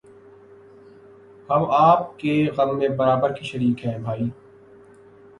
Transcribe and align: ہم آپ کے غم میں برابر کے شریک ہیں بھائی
ہم 1.49 1.65
آپ 1.71 2.17
کے 2.19 2.33
غم 2.57 2.77
میں 2.77 2.87
برابر 2.89 3.33
کے 3.33 3.45
شریک 3.45 3.85
ہیں 3.85 3.97
بھائی 3.99 4.29